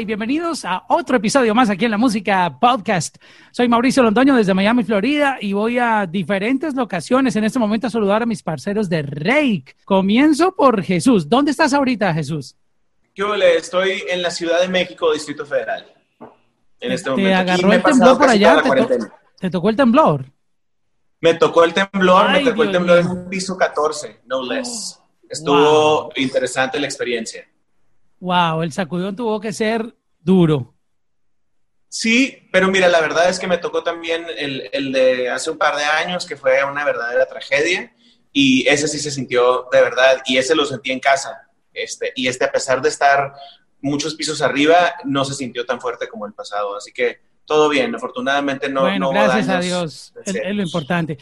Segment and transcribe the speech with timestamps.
[0.00, 3.16] y bienvenidos a otro episodio más aquí en la Música Podcast.
[3.50, 7.90] Soy Mauricio Londoño desde Miami, Florida y voy a diferentes locaciones en este momento a
[7.90, 9.76] saludar a mis parceros de Reik.
[9.84, 11.28] Comienzo por Jesús.
[11.28, 12.56] ¿Dónde estás ahorita, Jesús?
[13.14, 15.86] Yo le estoy en la Ciudad de México, Distrito Federal.
[16.80, 17.38] En este ¿Te momento.
[17.38, 18.54] Agarró me el temblor por allá?
[18.56, 19.12] ¿Te, to- cuarentena.
[19.38, 20.24] te tocó el temblor?
[21.20, 24.42] Me tocó el temblor, Ay, me tocó el Dios temblor en un piso 14, no
[24.42, 24.98] less.
[25.28, 26.10] Estuvo Wow.
[26.16, 27.46] interesante la experiencia.
[28.20, 30.74] Wow, el sacudón tuvo que ser duro.
[31.88, 35.58] Sí, pero mira, la verdad es que me tocó también el, el de hace un
[35.58, 37.92] par de años, que fue una verdadera tragedia,
[38.32, 41.48] y ese sí se sintió de verdad, y ese lo sentí en casa.
[41.72, 43.32] Este, y este, a pesar de estar
[43.80, 46.76] muchos pisos arriba, no se sintió tan fuerte como el pasado.
[46.76, 50.14] Así que todo bien, afortunadamente no, bueno, no hubo gracias a Dios.
[50.24, 51.18] Es, lo importante.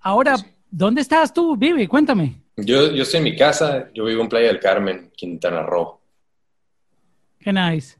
[0.00, 0.46] Ahora, Sí.
[0.70, 1.86] ¿dónde estás tú, Vivi?
[1.86, 2.42] Cuéntame.
[2.56, 5.97] Yo, yo estoy en mi casa, yo vivo en Playa del Carmen, Quintana Roo.
[7.48, 7.96] Qué nice.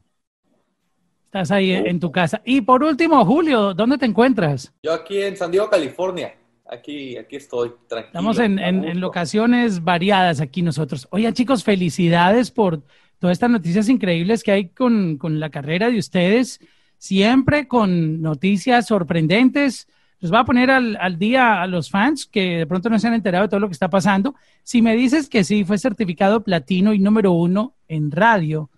[1.25, 2.39] Estás ahí en, tu casa.
[2.45, 4.71] Y por último, Julio, ¿dónde te encuentras?
[4.83, 6.35] Yo aquí en San Diego, California.
[6.69, 8.09] Aquí, aquí estoy, tranquilo.
[8.09, 11.07] Estamos en, en- en locaciones variadas aquí nosotros.
[11.09, 12.83] Oigan, chicos, felicidades por
[13.17, 16.59] todas estas noticias increíbles que hay con, con la carrera de ustedes.
[16.99, 19.87] Siempre con noticias sorprendentes.
[20.19, 23.07] Les voy a poner al, al día a los fans que de pronto no se
[23.07, 24.35] han enterado de todo lo que está pasando.
[24.61, 28.69] Si me dices que sí, fue certificado platino y número uno en radio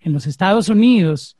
[0.00, 1.36] en los Estados Unidos,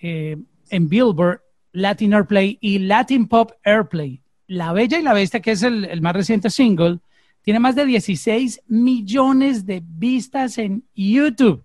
[0.00, 0.36] eh,
[0.70, 1.40] en Billboard,
[1.72, 4.20] Latin Airplay y Latin Pop Airplay.
[4.46, 6.98] La Bella y la Bestia, que es el, el más reciente single,
[7.42, 11.64] tiene más de 16 millones de vistas en YouTube.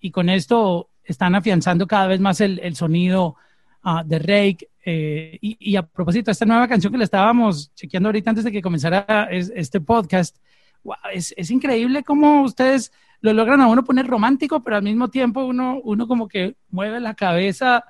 [0.00, 3.36] Y con esto están afianzando cada vez más el, el sonido
[3.82, 4.68] ah, de Rake.
[4.84, 8.52] eh, y, y a propósito, esta nueva canción que le estábamos chequeando ahorita antes de
[8.52, 10.36] que comenzara es- este podcast,
[10.82, 12.92] wow, es, es increíble cómo ustedes
[13.24, 17.00] lo logran a uno poner romántico, pero al mismo tiempo uno, uno como que mueve
[17.00, 17.82] la cabeza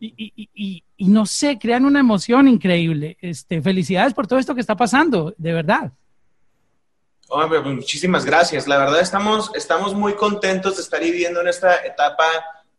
[0.00, 3.16] y, y- y- no sé, crean una emoción increíble.
[3.20, 5.92] Este, felicidades por todo esto que está pasando, de verdad.
[7.28, 8.66] Hombre, pues, muchísimas gracias.
[8.66, 12.24] La verdad estamos, estamos muy contentos de estar viviendo en esta etapa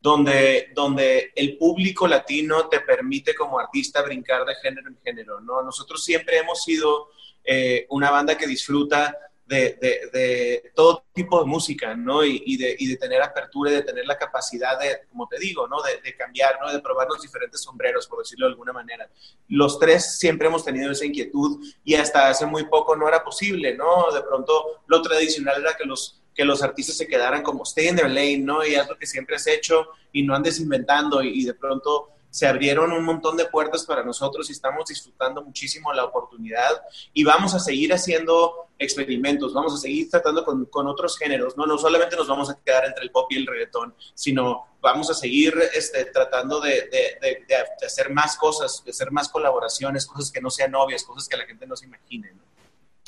[0.01, 5.39] donde, donde el público latino te permite como artista brincar de género en género.
[5.39, 5.63] ¿no?
[5.63, 7.07] Nosotros siempre hemos sido
[7.45, 9.15] eh, una banda que disfruta
[9.53, 12.23] de, todo tipo de música, ¿no?
[12.25, 15.77] Y, de, tener apertura y de tener la capacidad de, como te digo, ¿no?
[15.81, 16.71] De, cambiar, ¿no?
[16.71, 19.09] De probar los diferentes sombreros, por decirlo de alguna manera.
[19.47, 23.75] Los tres siempre hemos tenido esa inquietud y hasta hace muy poco no era posible,
[23.75, 24.11] ¿no?
[24.11, 27.95] De pronto lo tradicional era que los, que los artistas se quedaran como stay in
[27.95, 28.65] their lane, ¿no?
[28.65, 32.47] Y haz lo que siempre has hecho y no andes inventando y de pronto se
[32.47, 36.81] abrieron un montón de puertas para nosotros y estamos disfrutando muchísimo la oportunidad
[37.13, 41.67] y vamos a seguir haciendo experimentos, vamos a seguir tratando con, con otros géneros, ¿no?
[41.67, 45.13] No solamente nos vamos a quedar entre el pop y el reggaetón, sino vamos a
[45.13, 50.41] seguir este, tratando de, de- de- hacer más cosas, de hacer más colaboraciones, cosas que
[50.41, 52.33] no sean obvias, cosas que la gente no se imagine.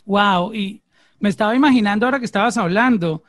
[0.05, 0.83] Wow, y
[1.19, 3.23] me estaba imaginando ahora que estabas hablando,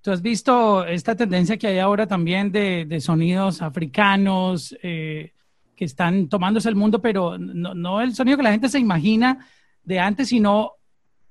[0.00, 5.32] tú has visto esta tendencia que hay ahora también de, de sonidos africanos eh,
[5.80, 9.46] que están tomándose el mundo, pero no, no el sonido que la gente se imagina
[9.82, 10.72] de antes, sino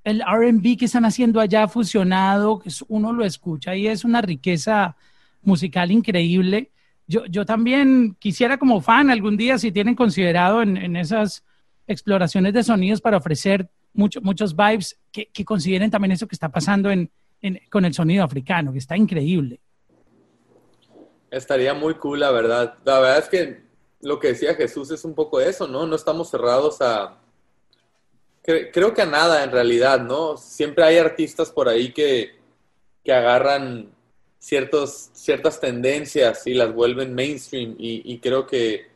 [0.04, 4.96] el RB que están haciendo allá fusionado, que uno lo escucha y es una riqueza
[5.44, 6.72] musical increíble.
[7.06, 11.44] Yo, yo también quisiera como fan algún día, si tienen considerado en, en esas
[11.86, 16.50] exploraciones de sonidos para ofrecer mucho- muchos vibes, que, que consideren también eso que está
[16.50, 17.12] pasando en,
[17.44, 19.60] en- con el sonido africano, que está increíble.
[21.30, 22.74] Estaría muy cool, la verdad.
[22.84, 23.69] La verdad es que
[24.02, 25.86] lo que decía Jesús es un poco eso, ¿no?
[25.88, 27.18] No estamos cerrados a...
[28.44, 30.38] cre- creo que a nada en realidad, ¿no?
[30.38, 32.36] Siempre hay artistas por ahí que,
[33.04, 33.92] que agarran
[34.40, 38.88] ciertos, ciertas tendencias y las vuelven mainstream y, y creo que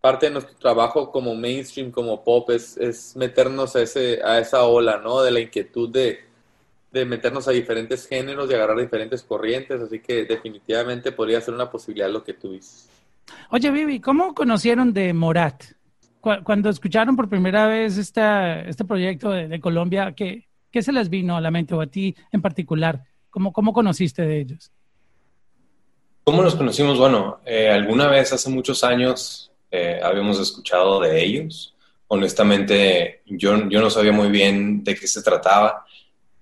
[0.00, 4.64] parte de nuestro trabajo como mainstream, como pop, es, es meternos a, ese, a esa
[4.64, 5.22] ola, ¿no?
[5.22, 6.20] De la inquietud de,
[6.92, 11.70] de meternos a diferentes géneros y agarrar diferentes corrientes, así que definitivamente podría ser una
[11.70, 12.88] posibilidad lo que tú dices.
[13.50, 15.62] Oye, Vivi, ¿cómo conocieron de Morat?
[16.20, 20.92] Cu- Cuando escucharon por primera vez esta, este proyecto de, de Colombia, ¿qué, ¿qué se
[20.92, 23.02] les vino a la mente o a ti en particular?
[23.30, 24.72] ¿Cómo, cómo conociste de ellos?
[26.24, 26.98] ¿Cómo nos conocimos?
[26.98, 31.76] Bueno, eh, alguna vez hace muchos años eh, habíamos escuchado de ellos.
[32.08, 35.84] Honestamente, yo, yo no sabía muy bien de qué se trataba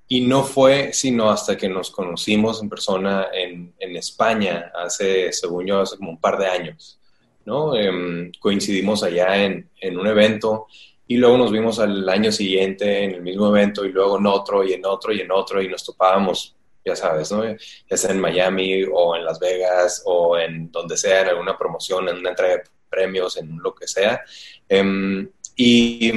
[0.08, 5.66] y no fue sino hasta que nos conocimos en persona en, en España hace, según
[5.66, 7.00] yo, hace como un par de años,
[7.44, 7.76] ¿no?
[7.76, 10.66] Em, coincidimos allá en, en un evento
[11.06, 14.64] y luego nos vimos al año siguiente en el mismo evento y luego en otro
[14.64, 17.44] y en otro y en otro y nos topábamos ya sabes, ¿no?
[17.44, 22.08] Ya sea en Miami o en Las Vegas o en donde sea, en alguna promoción,
[22.08, 24.20] en una entrega de premios, en lo que sea.
[24.68, 26.12] Em, y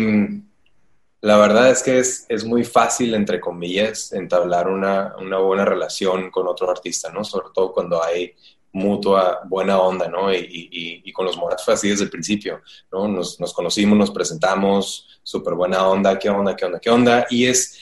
[1.25, 6.29] la verdad es que es, es, muy fácil, entre comillas, entablar una, una, buena relación
[6.29, 7.23] con otro artista, ¿no?
[7.23, 8.35] Sobre todo cuando hay
[8.73, 10.31] mutua buena onda, ¿no?
[10.31, 12.61] Y, y, y con los Morat fue así desde el principio,
[12.91, 13.07] ¿no?
[13.07, 17.25] Nos, nos conocimos, nos presentamos, súper buena onda, qué onda, qué onda, qué onda.
[17.31, 17.79] Y es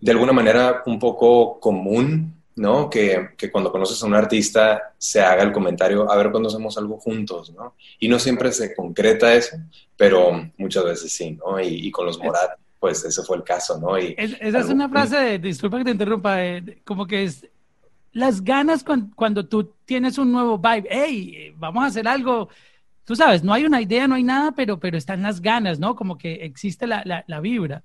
[0.00, 2.88] de alguna manera un poco común, ¿no?
[2.88, 6.78] Que, que, cuando conoces a un artista se haga el comentario, a ver cuándo hacemos
[6.78, 7.74] algo juntos, ¿no?
[7.98, 9.56] Y no siempre se concreta eso,
[9.96, 11.58] pero muchas veces sí, ¿no?
[11.60, 12.52] Y, y con los Morat,
[12.86, 13.98] pues ese fue el caso, ¿no?
[13.98, 16.38] Y esa es una frase, de, disculpa que te interrumpa,
[16.84, 17.44] como que es
[18.12, 22.48] las ganas cuando, cuando tú tienes un nuevo vibe, hey, vamos a hacer algo,
[23.04, 25.96] tú sabes, no hay una idea, no hay nada, pero, pero están las ganas, ¿no?
[25.96, 27.82] Como que existe la, la, la vibra.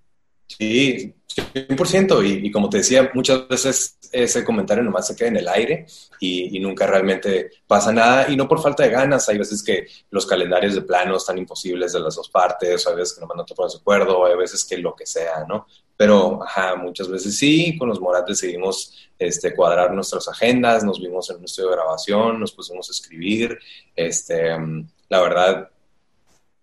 [0.58, 2.26] Sí, 100%.
[2.26, 5.86] Y, y, como te decía, muchas veces ese comentario nomás se queda en el aire
[6.20, 8.30] y, nunca realmente pasa nada.
[8.30, 9.28] Y no por falta de ganas.
[9.30, 12.96] Hay veces que los calendarios de plano están imposibles de las dos partes, o hay
[12.98, 15.46] veces que nomás no te pones de acuerdo, o hay veces que lo que sea,
[15.48, 15.66] ¿no?
[15.96, 17.78] Pero, ajá, muchas veces sí.
[17.78, 22.40] Con los Morat decidimos este, cuadrar nuestras agendas, nos vimos en un estudio de grabación,
[22.40, 23.58] nos pusimos a escribir.
[23.96, 24.50] Este,
[25.10, 25.70] la verdad,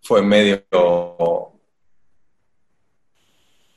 [0.03, 0.65] fue medio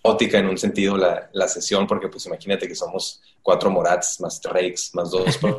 [0.04, 4.42] ótica en un sentido la, la, sesión, porque pues imagínate que somos cuatro Morats, más
[4.42, 5.40] Drakes, más dos.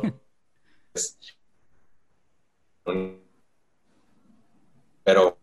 [5.03, 5.37] pero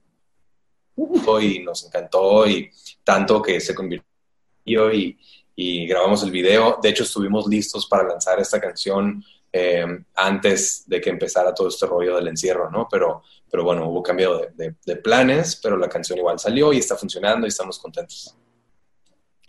[1.41, 2.71] y nos encantó y
[3.05, 5.19] tanto que se convirtió y,
[5.57, 6.79] y, grabamos el video.
[6.83, 11.87] De hecho, estuvimos listos para lanzar esta canción eh, antes de que empezara todo este
[11.87, 12.87] rollo del encierro, ¿no?
[12.91, 17.47] Pero, pero bueno, hubo cambio de planes, pero la canción igual salió y está funcionando
[17.47, 18.37] y estamos contentos.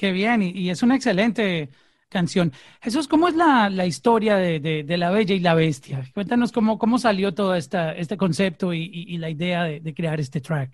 [0.01, 1.69] Qué bien, y, y, es una excelente
[2.09, 2.51] canción.
[2.81, 6.03] Jesús, ¿cómo es la, la historia de, de, de, La Bella y la Bestia?
[6.15, 10.19] Cuéntanos cómo, cómo salió todo esta, este concepto y, y, y la idea de, crear
[10.19, 10.71] este track.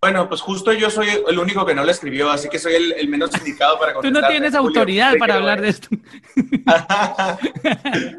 [0.00, 2.92] Bueno, pues justo yo soy el único que no lo escribió, así que soy el,
[2.94, 5.90] el menos indicado para Tú no tienes autoridad para hablar de esto.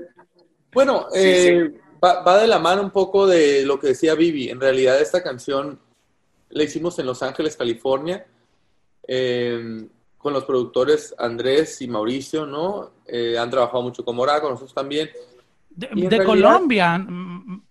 [0.72, 1.80] bueno, eh, sí.
[2.02, 4.48] Va, va de la mano un poco de lo que decía Vivi.
[4.48, 5.78] En realidad esta canción
[6.48, 8.26] la hicimos en Los Ángeles, California
[9.12, 9.88] eh,
[10.20, 12.92] con los productores Andrés y Mauricio, ¿no?
[13.08, 15.10] Eh, han trabajado mucho con Morá, con nosotros también.
[15.72, 17.08] De, de realidad, Colombia,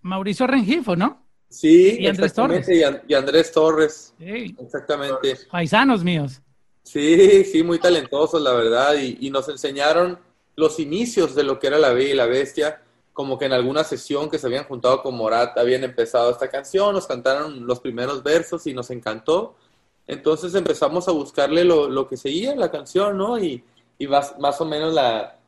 [0.02, 1.22] Mauricio Rengifo, ¿no?
[1.48, 2.68] Sí, y Andrés Torres.
[2.68, 4.14] Y, y, Andrés Torres.
[4.18, 4.56] Sí.
[4.58, 5.38] Exactamente.
[5.48, 6.42] Paisanos míos.
[6.82, 8.96] Sí, sí, muy talentosos, la verdad.
[8.96, 10.18] Y, y, nos enseñaron
[10.56, 12.82] los inicios de lo que era La Bella y la Bestia.
[13.12, 16.94] Como que en alguna sesión que se habían juntado con Morat habían empezado esta canción,
[16.94, 19.54] nos cantaron los primeros versos y nos encantó.
[20.08, 23.38] Entonces empezamos a buscarle lo, lo que seguía la canción, ¿no?
[23.38, 23.62] Y,
[23.98, 25.38] y más, más, o menos la,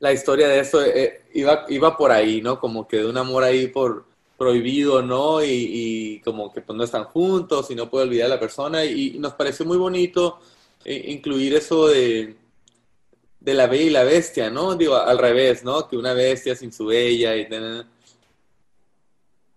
[0.00, 2.58] la historia de eso eh, iba, iba por ahí, ¿no?
[2.58, 4.06] Como que de un amor ahí por
[4.38, 5.44] prohibido, ¿no?
[5.44, 8.86] Y, y como que pues no están juntos y no puede olvidar a la persona.
[8.86, 10.38] Y, nos pareció muy bonito
[10.82, 12.36] eh, incluir eso de,
[13.38, 14.76] de la bella y la bestia, ¿no?
[14.76, 15.86] Digo, al revés, ¿no?
[15.86, 17.46] Que una bestia sin su bella y...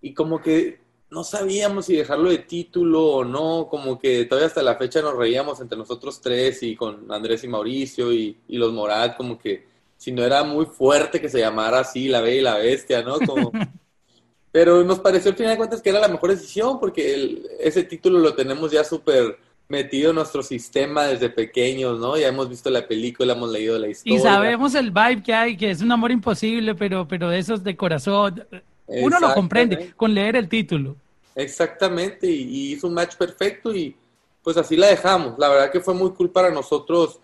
[0.01, 0.79] Y como que
[1.11, 5.15] no sabíamos si dejarlo de título o no, como que todavía hasta la fecha nos
[5.15, 9.65] reíamos entre nosotros tres y con Andrés y Mauricio y, y los Morat, como que
[9.97, 13.19] si no era muy fuerte que se llamara así, La Bella y la Bestia, ¿no?
[13.19, 13.51] Como...
[14.51, 17.83] Pero nos pareció al final de cuentas que era la mejor decisión porque el, ese
[17.83, 19.37] título lo tenemos ya súper
[19.67, 22.17] metido en nuestro sistema desde pequeños, ¿no?
[22.17, 24.17] Ya hemos visto la película, hemos leído la historia.
[24.17, 27.63] Y sabemos el vibe que hay, que es un amor imposible, pero, pero eso es
[27.63, 28.43] de corazón.
[28.89, 30.95] Uno lo comprende con leer el título.
[31.35, 33.95] Exactamente, y, y, hizo un match perfecto y
[34.43, 35.37] pues así la dejamos.
[35.37, 37.19] La verdad que fue muy cool para nosotros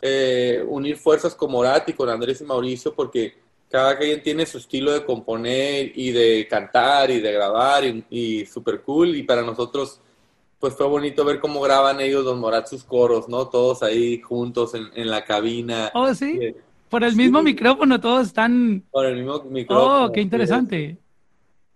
[0.00, 3.34] eh, unir fuerzas con Morat y con Andrés y Mauricio porque
[3.68, 8.46] cada quien tiene su estilo de componer y de cantar y de grabar y, y
[8.46, 10.00] súper cool y para nosotros
[10.60, 13.48] pues fue bonito ver cómo graban ellos los Morat sus coros, ¿no?
[13.48, 15.90] Todos ahí juntos en, en la cabina.
[15.94, 16.38] Oh, sí.
[16.40, 16.56] Eh,
[16.88, 17.44] Por el mismo sí.
[17.44, 18.84] micrófono todos están...
[18.90, 20.04] Por el mismo micrófono.
[20.06, 20.96] Oh, qué interesante.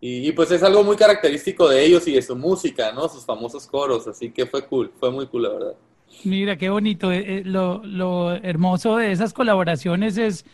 [0.04, 3.09] Y, y, pues es algo muy característico de ellos y de su música, ¿no?
[3.09, 5.75] Sus famosos coros, así que fue cool, fue muy cool, la verdad.
[6.25, 7.12] Mira, qué bonito.
[7.12, 10.44] Eh, lo, lo, hermoso de esas colaboraciones es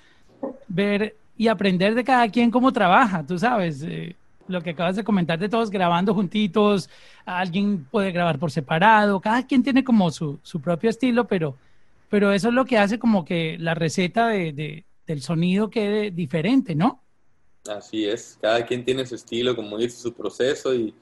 [0.69, 3.83] ver y aprender de cada quien cómo trabaja, tú sabes.
[3.83, 4.17] Eh,
[4.49, 6.91] lo que acabas de comentar de todos grabando juntitos,
[7.25, 11.57] alguien puede grabar por separado, cada quien tiene como su, su propio estilo, pero,
[12.11, 16.11] pero eso es lo que hace como que la receta de, de, del sonido quede
[16.11, 17.03] diferente, ¿no?
[17.67, 20.95] Así es, cada quien tiene su estilo, como dice, su proceso y,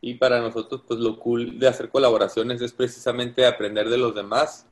[0.00, 4.66] y, para nosotros pues lo cool de hacer colaboraciones es precisamente aprender de los demás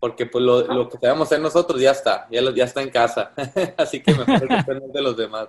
[0.00, 3.32] porque pues lo, lo que debemos hacer nosotros ya está, ya, ya está en casa,
[3.76, 5.48] así que mejor que de los demás.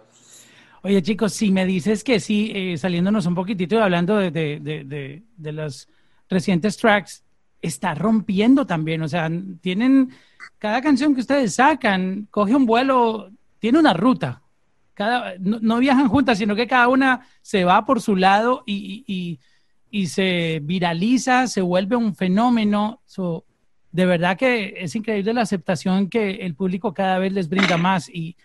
[0.84, 4.60] Oye chicos, si me dices que sí, eh, saliéndonos un poquitito y hablando de, de,
[4.60, 5.88] de, de, los
[6.30, 7.24] recientes tracks,
[7.62, 9.30] está rompiendo también, o sea,
[9.62, 10.10] tienen,
[10.58, 13.30] cada canción que ustedes sacan, coge un vuelo,
[13.60, 14.42] tiene una ruta,
[14.94, 19.40] cada, no, viajan juntas, sino que cada una se va por su lado y,
[19.90, 23.02] y, se viraliza, se vuelve un fenómeno.
[23.92, 28.10] de verdad que es increíble la aceptación que el público cada vez les brinda más.
[28.10, 28.36] Y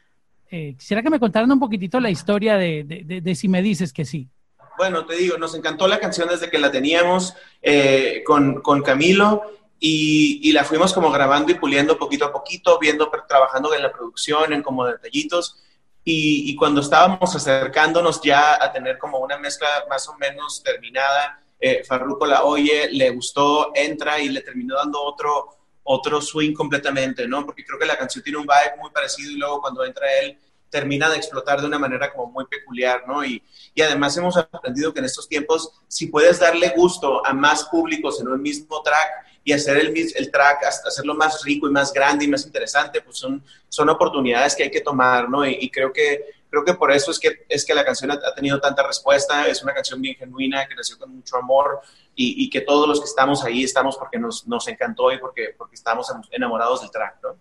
[0.51, 4.05] eh, quisiera que me contaran un poquitito la historia de, de, si me dices que
[4.05, 4.29] sí.
[4.77, 9.43] Bueno, te digo, nos encantó la canción desde que la teníamos eh, con, con, Camilo
[9.81, 13.93] y, y, la fuimos como grabando y puliendo poquito a poquito, viendo, trabajando en la
[13.93, 15.63] producción, en como detallitos.
[16.09, 21.83] Y, cuando estábamos acercándonos ya a tener como una mezcla más o menos terminada, eh,
[21.83, 25.49] Farruko la oye, le gustó, entra y le terminó dando otro,
[25.83, 27.45] otro swing completamente, ¿no?
[27.45, 30.39] Porque creo que la canción tiene un vibe muy parecido y luego cuando entra él
[30.71, 33.25] termina de explotar de una manera como muy peculiar, ¿no?
[33.25, 33.43] Y,
[33.75, 38.21] y además hemos aprendido que en estos tiempos, si puedes darle gusto a más públicos
[38.21, 42.25] en un mismo track, y hacer el, el track, hacerlo más rico y más grande
[42.25, 45.47] y más interesante, pues son, son oportunidades que hay que tomar, ¿no?
[45.47, 48.59] Y, creo, que, creo que por eso es que, es que la canción ha, tenido
[48.59, 51.79] tanta respuesta, es una canción bien genuina, que nació con mucho amor
[52.13, 55.55] y, y que todos los que estamos ahí estamos porque nos, nos encantó y porque,
[55.57, 57.37] porque estamos enamorados del track, ¿no?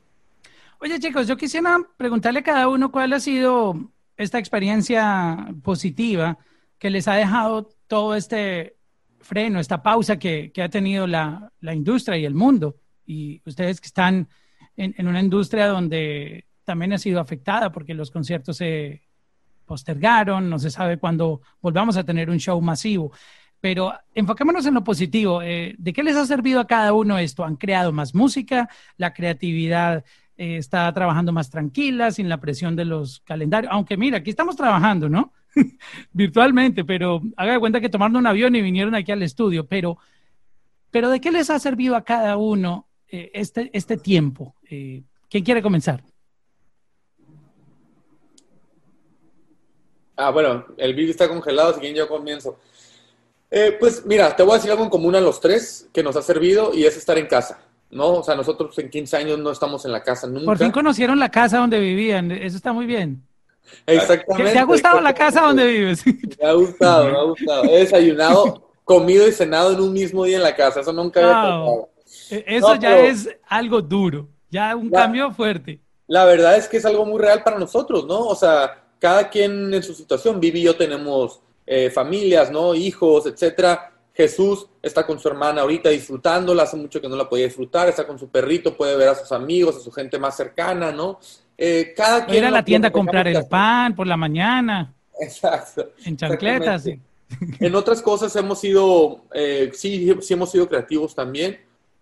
[0.80, 3.74] Oye chicos, yo quisiera preguntarle a cada uno cuál ha sido
[4.16, 6.38] esta experiencia positiva
[6.78, 8.76] que les ha dejado todo este
[9.26, 12.78] freno, esta pausa que, ha tenido la, industria y el mundo.
[13.06, 14.30] Y ustedes que están
[14.78, 19.02] en, una industria donde también ha sido afectada porque los conciertos se
[19.66, 23.12] postergaron, no se sabe cuándo volvamos a tener un show masivo.
[23.60, 25.42] Pero enfoquémonos en lo positivo.
[25.42, 27.44] Eh, ¿De qué les ha servido a cada uno esto?
[27.44, 28.70] ¿Han creado más música?
[28.98, 30.06] ¿La creatividad
[30.38, 33.72] eh, está trabajando más tranquila, sin la presión de los calendarios?
[33.74, 35.34] Aunque mira, aquí estamos trabajando, ¿no?
[36.14, 39.98] Virtualmente, pero haga de cuenta que tomaron un avión y vinieron aquí al estudio, pero,
[40.92, 44.56] pero ¿de qué les ha servido a cada uno eh, este, este tiempo?
[44.70, 46.04] Eh, ¿Quién quiere comenzar?
[50.18, 52.58] Ah, bueno, el vídeo está congelado, así que yo comienzo.
[53.52, 56.16] Eh, pues mira, te voy a decir algo en común a los tres que nos
[56.16, 57.60] ha servido y es estar en casa.
[57.92, 58.16] ¿no?
[58.16, 60.46] O sea, nosotros en 15 años no estamos en la casa nunca.
[60.46, 63.24] Por fin conocieron la casa donde vivían, eso está muy bien.
[63.86, 64.54] Exactamente.
[64.54, 66.06] ¿Te ha gustado la casa donde vives?
[66.06, 67.64] Me ha gustado, me ha gustado.
[67.66, 70.82] He desayunado, comido y cenado en un mismo día en la casa.
[70.82, 71.90] Eso nunca había pasado.
[72.30, 75.80] E-, eso ya es algo duro, ya un cambio fuerte.
[76.08, 78.28] La verdad es que es algo muy real para nosotros, ¿no?
[78.28, 80.40] O sea, cada quien en su situación.
[80.40, 82.76] Vivi y yo tenemos eh, familias, ¿no?
[82.76, 83.92] Hijos, etcétera.
[84.14, 88.08] Jesús está con su hermana ahorita disfrutándola, hace mucho que no la podía disfrutar, está
[88.08, 91.20] con su perrito, puede ver a sus amigos, a su gente más cercana, ¿no?
[91.58, 92.38] Eh, cada quien...
[92.38, 94.94] Ir a la tienda a comprar el pan por la mañana.
[95.20, 95.92] Exacto.
[96.04, 96.86] En chancletas.
[97.60, 101.60] En otras cosas hemos sido, eh, sí, sí hemos sido creativos también,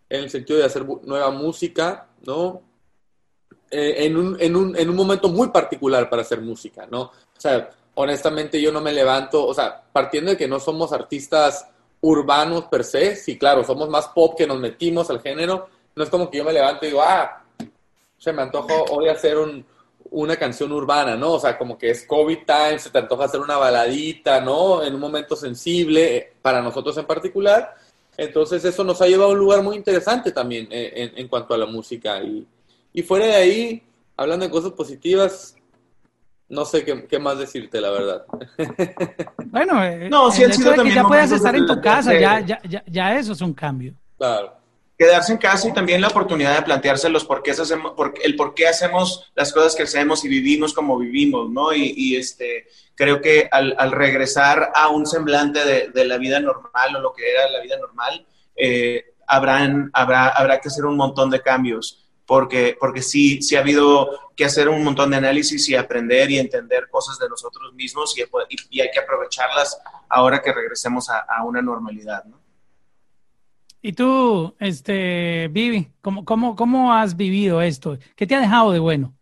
[0.09, 2.61] en el sentido de hacer nueva música, ¿no?
[3.71, 7.03] Eh, en, un, en, un, en un momento muy particular para hacer música, ¿no?
[7.03, 11.67] O sea, honestamente yo no me levanto, o sea, partiendo de que no somos artistas
[12.01, 16.09] urbanos per se, sí, claro, somos más pop que nos metimos al género, no es
[16.09, 17.42] como que yo me levanto y digo, ah,
[18.23, 19.35] se me antoja hoy hacer
[20.11, 21.33] una canción urbana, ¿no?
[21.33, 24.81] O sea, como que es COVID time, se te antoja hacer una baladita, ¿no?
[24.81, 27.75] En un momento sensible, eh, para nosotros en particular.
[28.15, 31.57] Entonces eso nos ha llevado a un lugar muy interesante también eh, en, cuanto a
[31.57, 32.23] la música.
[32.23, 32.47] Y,
[32.93, 33.83] y, fuera de ahí,
[34.15, 35.57] hablando de cosas positivas,
[36.47, 38.25] no sé qué, más decirte, la verdad.
[39.53, 42.39] Bueno, eh, no, si el hecho de que ya puedas estar en tu casa, ya,
[42.39, 43.93] ya, ya, ya eso es un cambio.
[44.17, 44.62] Claro
[45.03, 48.37] quedarse en casa y también la oportunidad de plantearse los por qué hacemos, por, el
[48.37, 51.73] por qué hacemos las cosas que hacemos y vivimos como vivimos, ¿no?
[51.73, 57.11] Y, este, creo que al, regresar a un semblante de, la vida normal o lo
[57.11, 61.99] que era la vida normal, eh, habrán, habrá, habrá que hacer un montón de cambios.
[62.25, 66.39] Porque, porque sí, sí ha habido que hacer un montón de análisis y aprender y
[66.39, 68.23] entender cosas de nosotros mismos y,
[68.69, 72.42] y, hay que aprovecharlas ahora que regresemos a, a una normalidad, ¿no?
[73.85, 77.97] Y tú, este, Vivi, ¿cómo, cómo, cómo has vivido esto?
[78.15, 79.13] ¿Qué te ha dejado de bueno?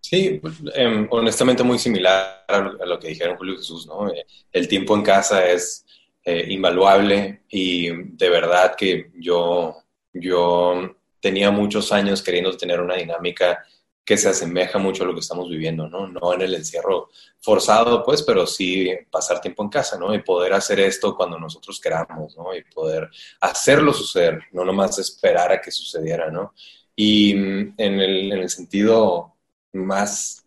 [0.00, 4.08] Sí, pues, em, honestamente muy similar a lo, que dijeron Julio Jesús, ¿no?
[4.08, 5.84] Eh, el tiempo en casa es
[6.24, 9.76] eh, invaluable y de verdad que yo,
[10.12, 13.66] yo tenía muchos años queriendo tener una dinámica
[14.06, 16.06] que se asemeja mucho a lo que estamos viviendo, ¿no?
[16.06, 17.10] No en el encierro
[17.40, 20.14] forzado, pues, pero sí pasar tiempo en casa, ¿no?
[20.14, 22.54] Y poder hacer esto cuando nosotros queramos, ¿no?
[22.54, 23.10] Y poder
[23.40, 26.54] hacerlo suceder, no nomás esperar a que sucediera, ¿no?
[26.94, 29.34] Y mm, en el, en el sentido
[29.72, 30.46] más,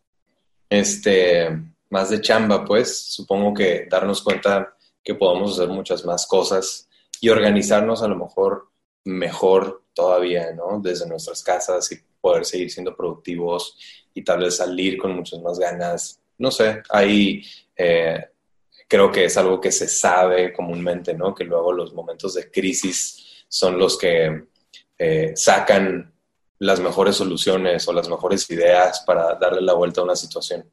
[0.69, 1.49] este,
[1.89, 4.73] más de chamba, pues, supongo que darnos cuenta
[5.03, 6.87] que podemos hacer muchas más cosas
[7.19, 8.69] y organizarnos a lo mejor
[9.03, 10.79] mejor todavía, ¿no?
[10.81, 13.77] Desde nuestras casas y poder seguir siendo productivos
[14.13, 16.21] y tal vez salir con muchas más ganas.
[16.37, 17.43] No sé, ahí
[17.75, 18.25] eh,
[18.87, 21.33] creo que es algo que se sabe comúnmente, ¿no?
[21.33, 24.43] Que luego los momentos de crisis son los que
[24.97, 26.13] eh, sacan
[26.59, 30.69] las mejores soluciones o las mejores ideas para darle la vuelta a una situación.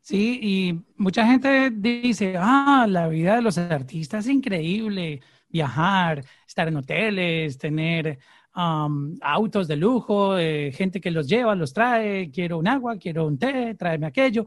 [0.00, 6.68] Sí, y mucha gente dice, ah, la vida de los artistas es increíble, viajar, estar
[6.68, 8.18] en hoteles, tener
[8.52, 13.38] autos de lujo, eh, gente que los lleva, los trae, quiero un agua, quiero un
[13.38, 14.46] té, tráeme aquello,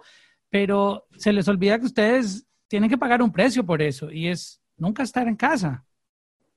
[0.50, 4.62] pero se les olvida que ustedes tienen que pagar un precio por eso y es
[4.78, 5.86] nunca estar en casa,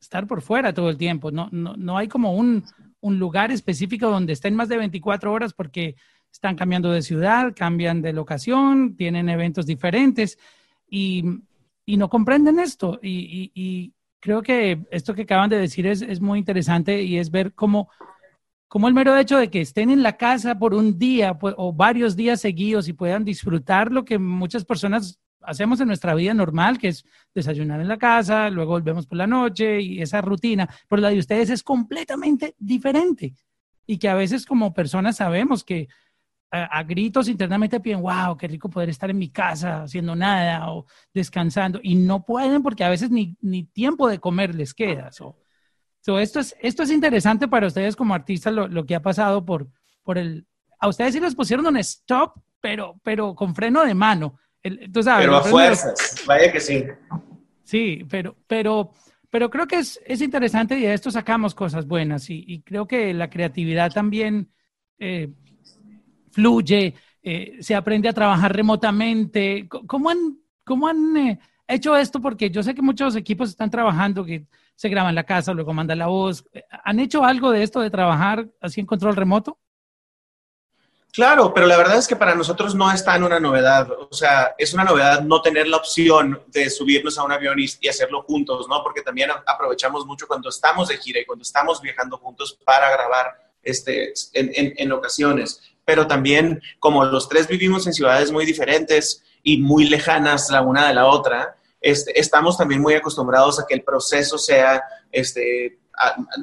[0.00, 1.31] estar por fuera todo el tiempo.
[1.31, 2.65] No, no, no hay como un,
[3.00, 5.97] un lugar específico donde estén más de 24 horas porque
[6.33, 10.38] están cambiando de ciudad, cambian de locación, tienen eventos diferentes
[10.88, 11.25] y,
[11.85, 12.99] y no comprenden esto.
[13.03, 17.30] Y, y, creo que esto que acaban de decir es, es muy interesante y es
[17.30, 17.90] ver cómo,
[18.68, 21.73] cómo, el mero hecho de que estén en la casa por un día pues, o
[21.73, 26.78] varios días seguidos y puedan disfrutar lo que muchas personas hacemos en nuestra vida normal,
[26.78, 27.04] que es
[27.35, 31.18] desayunar en la casa, luego volvemos por la noche y esa rutina, pero la de
[31.18, 33.35] ustedes es completamente diferente.
[33.87, 35.88] Y que a veces como personas sabemos que
[36.50, 40.87] a, gritos internamente piden, wow, qué rico poder estar en mi casa haciendo nada o
[41.12, 45.11] descansando, y no pueden porque a veces ni, ni tiempo de comer les queda.
[45.12, 45.37] So,
[46.19, 49.69] esto, es, esto es interesante para ustedes como artistas, lo, lo, que ha pasado por,
[50.03, 50.47] por el...
[50.79, 54.38] A ustedes sí les pusieron un stop, pero, pero con freno de mano.
[54.62, 56.85] pero a fuerzas, vaya que sí.
[57.65, 58.93] Sí, pero, pero,
[59.31, 62.87] pero creo que es, es interesante y de esto sacamos cosas buenas y, y creo
[62.87, 64.52] que la creatividad también...
[64.99, 65.28] Eh,
[66.36, 69.66] fluye, eh, se aprende a trabajar remotamente.
[69.86, 72.20] ¿Cómo han, cómo han eh, hecho esto?
[72.20, 74.44] Porque yo sé que muchos equipos están trabajando, que
[74.76, 76.44] se graban en la casa, luego mandan la voz.
[76.84, 79.58] ¿Han hecho algo de esto de trabajar así en control remoto?
[81.10, 83.88] Claro, pero la verdad es que para nosotros no está en una novedad.
[83.90, 87.88] O sea, es una novedad no tener la opción de subirnos a un avión y,
[87.88, 88.82] hacerlo juntos, ¿no?
[88.82, 93.34] Porque también aprovechamos mucho cuando estamos de gira y cuando estamos viajando juntos para grabar
[93.62, 99.22] este, en, en, en ocasiones pero también como los tres vivimos en ciudades muy diferentes
[99.42, 103.75] y muy lejanas la una de la otra, este, estamos también muy acostumbrados a que
[103.75, 105.78] el proceso sea, este,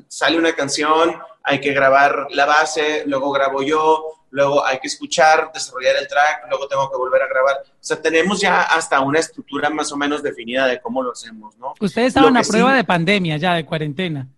[0.07, 5.51] sale una canción, hay que grabar la base, luego grabo yo, luego hay que escuchar,
[5.53, 7.57] desarrollar el track, luego tengo que volver a grabar.
[7.65, 11.57] O sea, tenemos ya hasta una estructura más o menos definida de cómo lo hacemos,
[11.57, 11.73] ¿no?
[11.81, 14.29] Ustedes estaban a prueba de pandemia ya, de cuarentena.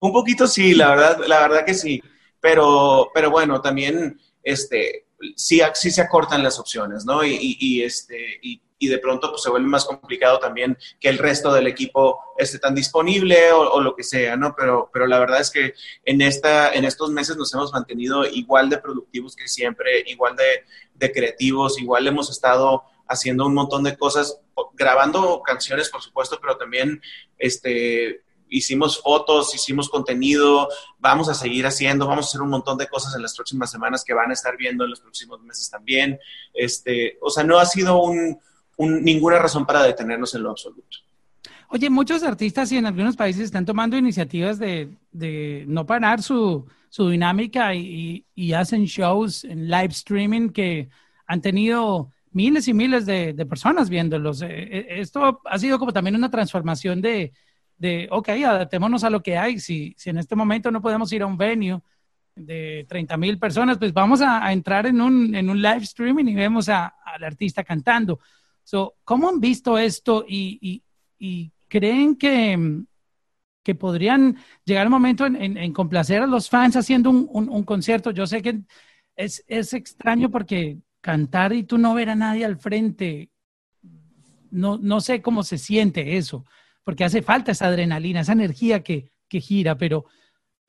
[0.00, 2.02] Un poquito sí, la verdad, la verdad que sí
[2.40, 7.24] pero, pero bueno, también este, sí, sí se acortan las opciones, ¿no?
[7.24, 11.66] Y, este, y, de pronto pues, se vuelve más complicado también que el resto del
[11.66, 14.54] equipo esté tan disponible o, o, lo que sea, ¿no?
[14.56, 15.74] Pero, pero la verdad es que
[16.04, 20.64] en, esta, en estos meses nos hemos mantenido igual de productivos que siempre, igual de,
[20.94, 24.38] de creativos, igual hemos estado haciendo un montón de cosas,
[24.74, 27.00] grabando canciones, por supuesto, pero también
[27.38, 32.88] este, hicimos fotos, hicimos contenido, vamos a seguir haciendo, vamos a hacer un montón de
[32.88, 36.18] cosas en las próximas semanas que van a estar viendo en los próximos meses también.
[36.54, 38.38] Este, o sea, no ha sido un,
[38.78, 40.98] ninguna razón para detenernos en lo absoluto.
[41.70, 46.66] Oye, muchos artistas y en algunos países están tomando iniciativas de, de no parar su,
[46.88, 50.88] su dinámica y, y, hacen shows en live streaming que
[51.26, 54.40] han tenido miles y miles de, de personas viéndolos.
[54.42, 57.32] Eh, eh, esto ha sido como también una transformación de,
[57.78, 59.60] de, ok, adaptémonos a lo que hay.
[59.60, 61.80] Si, si en este momento no podemos ir a un venue
[62.34, 66.34] de 30 mil personas, pues vamos a, entrar en un, en un live streaming y
[66.34, 68.20] vemos al artista cantando.
[68.64, 70.82] So, ¿Cómo han visto esto y,
[71.18, 72.82] y, creen que,
[73.62, 78.10] que podrían llegar el momento en, en, complacer a los fans haciendo un, un, concierto?
[78.10, 78.60] Yo sé que
[79.16, 83.30] es, es extraño porque cantar y tú no ver a nadie al frente,
[84.50, 86.44] no, no sé cómo se siente eso
[86.88, 90.06] porque hace falta esa adrenalina, esa energía que, que gira, pero,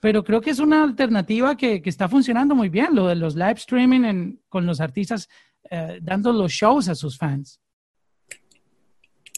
[0.01, 3.35] pero creo que es una alternativa que, que, está funcionando muy bien, lo de los
[3.35, 5.29] live streaming en, con los artistas
[5.71, 7.61] eh, dando los shows a sus fans.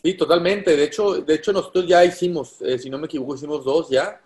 [0.02, 0.76] Sí, totalmente.
[0.76, 4.20] De hecho, de hecho nosotros ya hicimos, eh, si no me equivoco, hicimos dos ya.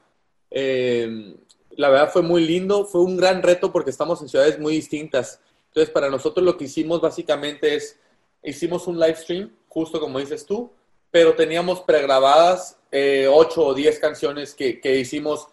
[0.50, 1.36] Eh,
[1.72, 5.42] la verdad fue muy lindo, fue un gran reto porque estamos en ciudades muy distintas.
[5.68, 8.00] Entonces, para nosotros lo que hicimos básicamente es,
[8.42, 10.72] hicimos un live stream, justo como dices tú,
[11.16, 15.48] pero teníamos pregrabadas eh, 8 o 10 canciones que, que hicimos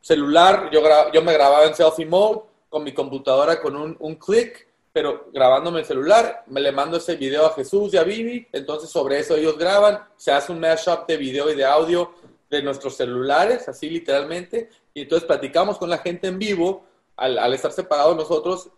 [0.00, 4.66] celular, yo, yo me grababa en selfie mode, con mi computadora con un, un clic,
[4.92, 8.90] pero grabándome el celular, me le mando ese video a Jesús y a Vivi, entonces
[8.90, 12.12] sobre eso ellos graban, se hace un mashup de video y de audio
[12.50, 17.54] de nuestros celulares, así literalmente, y entonces platicamos con la gente en vivo, al, al
[17.54, 18.70] estar separados nosotros,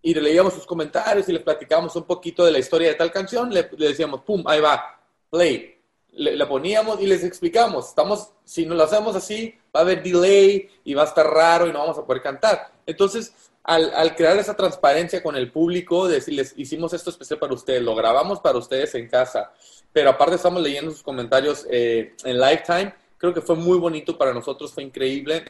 [0.00, 3.10] y le leíamos sus comentarios y les platicamos un poquito de la historia de tal
[3.10, 4.95] canción, le, le decíamos, pum, ahí va,
[5.36, 5.76] play,
[6.12, 10.68] le, poníamos y les explicamos, estamos, si no lo hacemos así, va a haber delay
[10.84, 12.72] y va a estar raro y no vamos a poder cantar.
[12.86, 17.82] Entonces, al, al, crear esa transparencia con el público, decirles, hicimos esto especial para ustedes,
[17.82, 19.52] lo grabamos para ustedes en casa,
[19.92, 24.32] pero aparte estamos leyendo sus comentarios eh, en Lifetime, creo que fue muy bonito para
[24.32, 25.44] nosotros, fue increíble.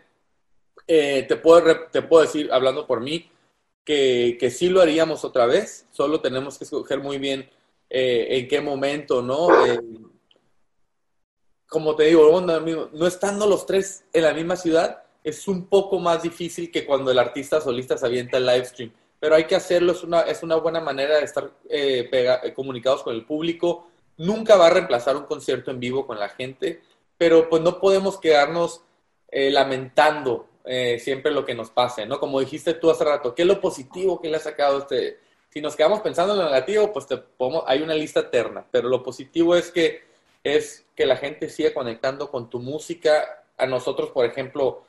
[0.89, 3.31] Eh, te, puedo, te puedo decir, hablando por mí,
[3.85, 7.49] que, que sí lo haríamos otra vez, solo tenemos que escoger muy bien
[7.91, 9.49] eh, en qué momento, ¿no?
[11.69, 16.23] como te digo, no estando los tres en la misma ciudad, es un poco más
[16.23, 18.93] difícil que cuando el artista solista se avienta el live stream.
[19.19, 23.25] Pero hay que hacerlo, es una, buena manera de estar eh, eh, comunicados con el
[23.25, 23.89] público.
[24.19, 26.81] Nunca va a reemplazar un concierto en vivo con la gente,
[27.19, 28.83] pero pues no podemos quedarnos
[29.29, 30.49] eh, lamentando
[30.99, 32.19] siempre lo que nos pase, ¿no?
[32.19, 35.21] Como dijiste tú hace rato, ¿qué es lo positivo que le ha sacado este?
[35.57, 37.19] Si nos quedamos pensando en lo negativo, pues te
[37.67, 40.03] hay una lista eterna, pero lo positivo es que
[40.45, 43.43] es que la gente siga conectando con tu música.
[43.57, 44.83] A nosotros, por ejemplo,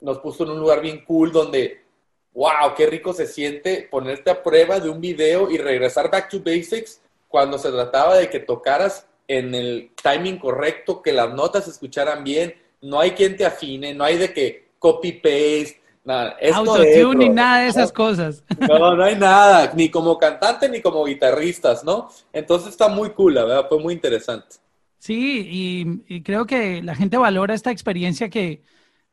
[0.00, 1.84] nos puso en un lugar bien cool donde,
[2.32, 6.38] wow, qué rico se siente ponerte a prueba de un video y regresar back to
[6.38, 11.72] basics cuando se trataba de que tocaras en el timing correcto, que las notas se
[11.72, 16.36] escucharan bien, no hay quien te afine, no hay de que copy-paste, nada.
[16.54, 18.44] Autotune ni nada de esas cosas.
[18.58, 22.08] No, no hay nada, ni como cantante ni como guitarristas, ¿no?
[22.32, 24.56] Entonces está muy cool, la verdad, fue muy interesante.
[25.00, 28.62] Sí, y, creo que la gente valora esta experiencia que,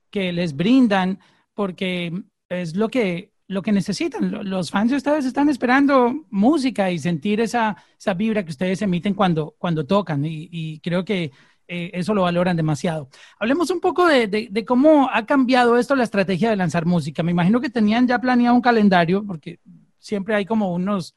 [0.10, 1.20] que, les brindan
[1.54, 2.12] porque
[2.50, 4.50] es lo que, lo que necesitan.
[4.50, 9.14] Los fans de ustedes están esperando música y sentir esa, esa vibra que ustedes emiten
[9.14, 11.32] cuando, cuando tocan y, creo que
[11.68, 13.10] eh, eso lo valoran demasiado.
[13.40, 17.24] Hablemos un poco de, de, cómo ha cambiado esto la estrategia de lanzar música.
[17.24, 19.60] Me imagino que tenían ya planeado un calendario porque
[20.00, 21.16] siempre hay como unos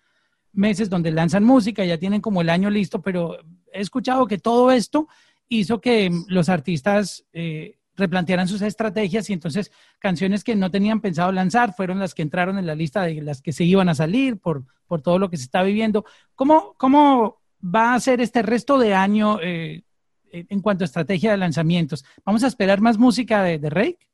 [0.53, 3.39] meses donde lanzan música, ya tienen como el año listo, pero
[3.73, 5.07] he escuchado que todo esto
[5.49, 11.31] hizo que los artistas eh, replantearan sus estrategias y entonces canciones que no tenían pensado
[11.31, 14.39] lanzar fueron las que entraron en la lista de las que se iban a salir
[14.39, 16.05] por, por todo lo que se está viviendo.
[16.35, 19.85] ¿Cómo, cómo va a ser este resto de año eh,
[20.33, 22.05] en cuanto a estrategia de lanzamientos?
[22.25, 24.11] ¿Vamos a esperar más música de, de Rake?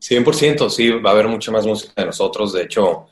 [0.00, 2.52] 100%, sí, va a haber mucha más música de nosotros.
[2.52, 3.06] De hecho,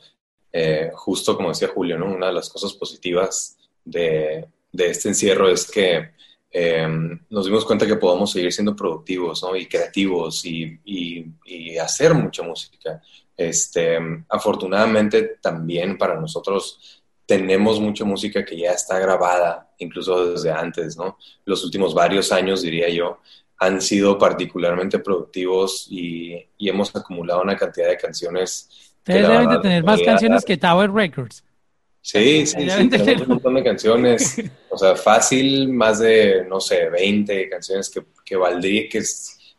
[0.51, 2.05] eh, justo como decía Julio, ¿no?
[2.05, 6.11] una de las cosas positivas de, este encierro es que
[6.51, 12.41] em, nos dimos cuenta que podemos seguir siendo productivos y creativos y, y, hacer mucha
[12.43, 13.01] música.
[13.35, 13.97] Este,
[14.29, 21.17] afortunadamente también para nosotros tenemos mucha música que ya está grabada, incluso desde antes, ¿no?
[21.45, 23.19] Los últimos varios años, diría yo,
[23.57, 28.69] han sido particularmente productivos y, y hemos acumulado una cantidad de canciones.
[28.97, 31.43] Ustedes deben de tener más canciones que Tower Records.
[32.01, 34.35] Sí, sí, sí, tenemos un montón de canciones.
[34.69, 39.01] O sea, fácil, más de, no sé, 20 canciones que, que valdría, que,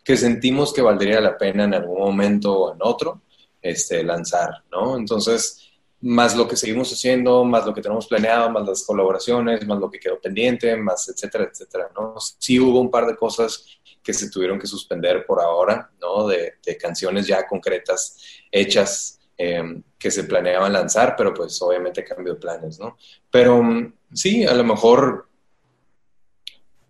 [0.05, 3.23] que sentimos que valdría la pena en algún momento o en otro
[3.63, 4.97] este, lanzar, ¿no?
[4.97, 5.66] Entonces,
[6.01, 9.91] más lo que seguimos haciendo, más lo que tenemos planeado, más las colaboraciones, más lo
[9.91, 12.15] que quedó pendiente, más etcétera, etcétera, ¿no?
[12.39, 13.65] Sí hubo un par de cosas
[14.03, 16.27] que se tuvieron que suspender por ahora, ¿no?
[16.27, 18.17] De, canciones ya concretas,
[18.51, 22.97] hechas Em, que se planeaban lanzar, pero pues obviamente cambio de planes, ¿no?
[23.31, 25.29] Pero mm, sí, a lo mejor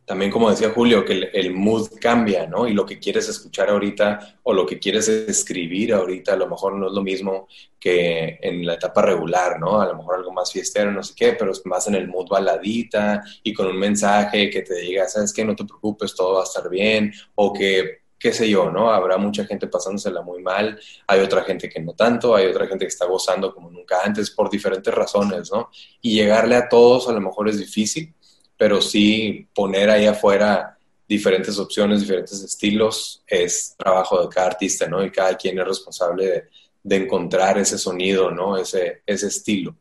[0.06, 2.68] también como decía Julio, que el, mood cambia, ¿no?
[2.68, 6.74] Y lo que quieres escuchar ahorita o lo que quieres escribir ahorita a lo mejor
[6.74, 9.80] no es lo mismo que en la etapa regular, ¿no?
[9.80, 12.28] A lo mejor algo más fiestero, no sé qué, pero es más en el mood
[12.28, 15.44] baladita y con un mensaje que te diga, ¿sabes qué?
[15.44, 18.90] No te preocupes, todo va a estar bien, o que qué sé yo, ¿no?
[18.90, 22.84] Habrá mucha gente pasándosela muy mal, hay otra gente que no tanto, hay otra gente
[22.84, 25.70] que está gozando como nunca antes por diferentes razones, ¿no?
[26.00, 28.14] Y llegarle a todos a lo mejor es difícil,
[28.56, 30.76] pero sí poner ahí afuera
[31.08, 35.04] diferentes opciones, diferentes estilos, es trabajo de cada artista, ¿no?
[35.04, 36.48] Y cada quien es responsable
[36.82, 38.56] de, encontrar ese sonido, ¿no?
[38.56, 39.76] Ese, ese estilo.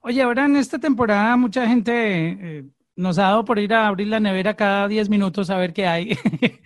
[0.00, 2.64] Oye, ahora en esta temporada mucha gente eh,
[2.96, 5.86] nos ha dado por ir a abrir la nevera cada 10 minutos a ver qué
[5.86, 6.16] hay.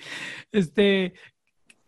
[0.52, 1.14] este,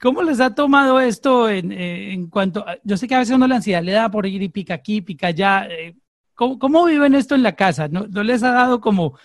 [0.01, 3.35] ¿Cómo les ha tomado esto en, eh, en cuanto, a- yo sé que a veces
[3.35, 5.67] uno la ansiedad le da por ir y pica aquí, pica allá.
[5.71, 5.95] eh,
[6.35, 7.89] ¿cómo, cómo viven esto en la casa?
[7.89, 9.19] ¿No, ¿No les ha dado como,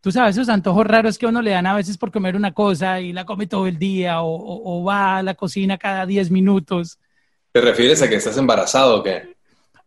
[0.00, 2.52] tú sabes, esos antojos raros que a uno le dan a veces por comer una
[2.54, 6.06] cosa y la come todo el día o, o- o va a la cocina cada
[6.06, 6.98] 10 minutos?
[7.52, 9.36] ¿Te refieres a que estás embarazado o qué?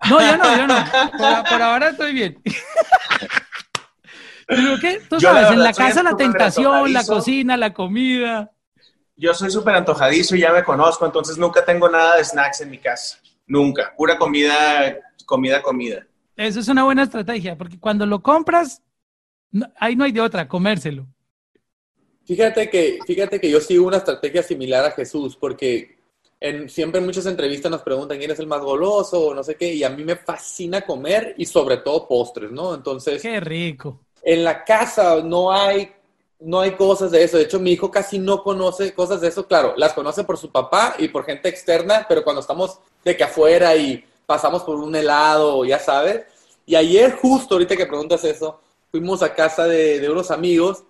[0.09, 0.75] No, yo no, yo no.
[1.17, 2.41] Por, por ahora estoy bien.
[4.47, 7.13] Pero que, tú Yo, la sabes, en la casa la tentación, la antojadizo.
[7.15, 8.51] cocina, la comida.
[9.15, 12.71] Yo soy súper antojadizo y ya me conozco, entonces nunca tengo nada de snacks en
[12.71, 13.19] mi casa.
[13.47, 13.93] Nunca.
[13.95, 16.05] Pura comida, comida, comida.
[16.47, 18.81] Eso es una buena estrategia, porque cuando lo compras,
[19.51, 21.07] no- ahí no hay de otra, comérselo.
[22.25, 25.97] Fíjate que, fíjate que yo sigo una estrategia similar a Jesús, porque
[26.39, 29.55] en, siempre en muchas entrevistas nos preguntan quién es el más goloso o no sé
[29.55, 32.73] qué, y a mí me fascina comer y sobre todo postres, ¿no?
[32.73, 33.99] Entonces, Qué rico.
[34.23, 35.91] en la casa no hay,
[36.39, 37.37] no hay cosas de eso.
[37.37, 39.45] De hecho, mi hijo casi no conoce cosas de eso.
[39.47, 43.23] Claro, las conoce por su papá y por gente externa, pero cuando estamos de que
[43.23, 46.21] afuera y pasamos por un helado, ya sabes.
[46.65, 50.85] Y ayer, justo ahorita que preguntas eso, fuimos a casa de, de unos amigos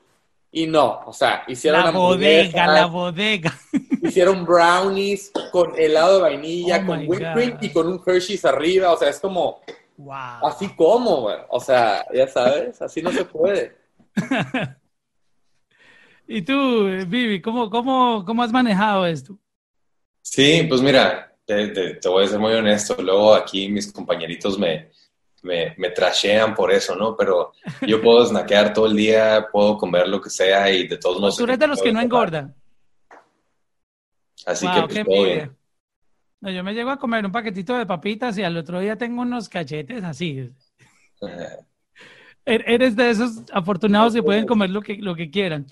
[0.52, 3.58] y no, o sea, hicieron La bodega, la bodega.
[4.04, 8.92] hicieron brownies con helado de vainilla, Oh con whipped cream y con un Hershey's arriba.
[8.92, 9.62] O sea, es como,
[9.98, 10.46] Wow.
[10.46, 11.38] así como, güey.
[11.50, 13.76] O sea, ya sabes, así no se puede.
[16.28, 19.38] Y tú, Vivi, ¿cómo, cómo, cómo has manejado esto?
[20.22, 22.96] Sí, pues mira, te, te- te voy a ser muy honesto.
[23.02, 24.90] Luego aquí mis compañeritos me,
[25.44, 27.16] me, me trashean por eso, ¿no?
[27.16, 27.52] Pero
[27.86, 31.38] yo puedo snackear todo el día, puedo comer lo que sea y de todos modos...
[31.38, 32.54] Tú eres de los que no engordan.
[34.46, 35.36] Así Wow, que pues todo envidia.
[35.36, 35.58] bien.
[36.42, 39.22] No, yo me llego a comer un paquetito de papitas y al otro día tengo
[39.22, 40.50] unos cachetes así.
[42.46, 45.68] Er- Eres de esos afortunados que pueden comer lo que, lo que quieran.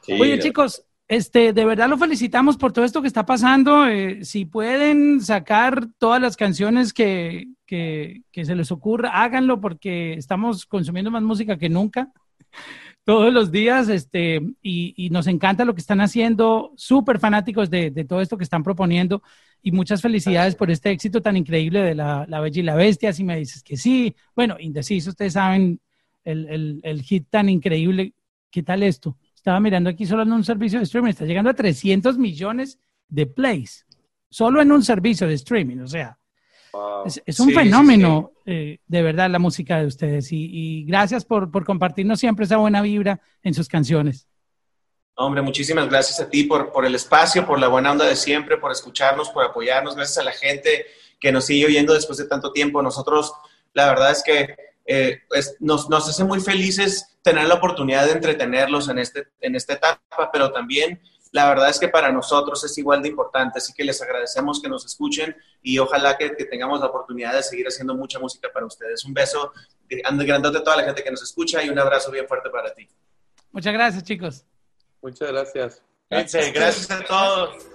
[0.00, 3.86] Sí, Oye, chicos, este, de verdad lo felicitamos por todo esto que está pasando.
[3.86, 10.14] Eh, si pueden sacar todas las canciones que, que, que se les ocurra, háganlo porque
[10.14, 12.12] estamos consumiendo más música que nunca.
[13.04, 17.90] Todos los días, este, y, y nos encanta lo que están haciendo, súper fanáticos de,
[17.90, 19.22] de todo esto que están proponiendo,
[19.60, 23.12] y muchas felicidades por este éxito tan increíble de la, la Bella y la Bestia.
[23.12, 25.80] Si me dices que sí, bueno, indeciso, ustedes saben
[26.24, 28.14] el, el, el hit tan increíble.
[28.50, 29.18] ¿Qué tal esto?
[29.44, 32.78] Estaba mirando aquí solo en un servicio de streaming, está llegando a 300 millones
[33.08, 33.84] de plays,
[34.30, 36.18] solo en un servicio de streaming, o sea,
[36.72, 37.04] Wow.
[37.04, 40.84] es, es un Sí, sí, fenómeno eh, de verdad la música de ustedes y, y
[40.86, 44.26] gracias por, por compartirnos siempre esa buena vibra en sus canciones.
[45.14, 48.56] Hombre, muchísimas gracias a ti por, por el espacio, por la buena onda de siempre,
[48.56, 49.94] por escucharnos, por apoyarnos.
[49.94, 50.86] Gracias a la gente
[51.20, 52.80] que nos sigue oyendo después de tanto tiempo.
[52.82, 53.30] Nosotros,
[53.74, 55.22] la verdad es que eh,
[55.60, 60.30] nos, nos hace muy felices tener la oportunidad de entretenerlos en, este, en esta etapa,
[60.32, 61.00] pero también
[61.32, 63.58] la verdad es que para nosotros es igual de importante.
[63.58, 67.42] Así que les agradecemos que nos escuchen y ojalá que, que tengamos la oportunidad de
[67.42, 69.04] seguir haciendo mucha música para ustedes.
[69.04, 69.52] Un beso
[69.88, 72.88] grandote a toda la gente que nos escucha y un abrazo bien fuerte para ti.
[73.50, 74.44] Muchas gracias, chicos.
[75.02, 75.82] Muchas gracias.
[76.08, 77.73] Gracias a todos.